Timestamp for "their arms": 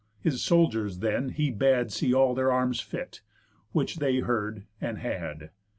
2.33-2.79